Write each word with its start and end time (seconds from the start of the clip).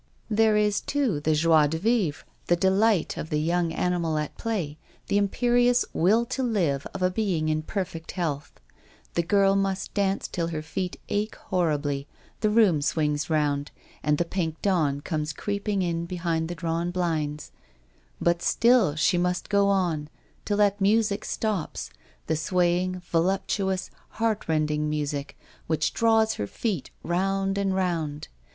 There 0.31 0.57
is, 0.57 0.81
too^ 0.81 1.21
the 1.23 1.35
joie 1.35 1.67
de 1.67 1.77
vwre, 1.77 2.23
the 2.47 2.55
delight 2.55 3.17
of 3.17 3.29
the 3.29 3.37
young 3.39 3.71
animal 3.71 4.17
at 4.17 4.35
play, 4.35 4.79
the 5.09 5.19
imperious 5.19 5.85
will 5.93 6.25
to 6.25 6.41
live 6.41 6.87
of 6.95 7.03
a 7.03 7.11
being 7.11 7.49
in 7.49 7.61
perfect 7.61 8.13
health. 8.13 8.51
The 9.13 9.21
girl 9.21 9.55
must 9.55 9.93
dance 9.93 10.27
till 10.27 10.47
her 10.47 10.63
feet 10.63 10.99
ache 11.09 11.35
horribly, 11.35 12.07
the 12.39 12.49
room 12.49 12.81
swings 12.81 13.29
round, 13.29 13.69
and 14.01 14.17
the 14.17 14.25
pink 14.25 14.59
dawn 14.63 15.01
comes 15.01 15.33
creeping 15.33 15.83
in 15.83 16.07
behind 16.07 16.47
the 16.49 16.55
drawn 16.55 16.89
blinds; 16.89 17.51
but 18.19 18.41
still 18.41 18.95
she 18.95 19.19
must 19.19 19.49
go 19.49 19.69
on 19.69 20.09
till 20.45 20.57
that 20.57 20.81
music 20.81 21.23
stops, 21.23 21.91
the 22.25 22.35
swaying, 22.35 23.03
voluptuous, 23.05 23.91
heartrending 24.17 24.89
music 24.89 25.37
which 25.67 25.93
draws 25.93 26.33
her 26.33 26.47
feet 26.47 26.89
round 27.03 27.55
and 27.59 27.75
round. 27.75 28.29